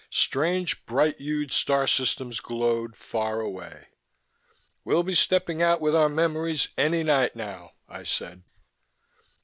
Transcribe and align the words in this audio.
Strange 0.09 0.83
bright 0.87 1.17
hued 1.19 1.51
star 1.51 1.85
systems 1.85 2.39
glowed 2.39 2.95
far 2.97 3.39
away. 3.39 3.85
"We'll 4.83 5.03
be 5.03 5.13
stepping 5.13 5.61
out 5.61 5.79
with 5.79 5.95
our 5.95 6.09
memories 6.09 6.69
any 6.75 7.03
night 7.03 7.35
now," 7.35 7.73
I 7.87 8.01
said. 8.01 8.41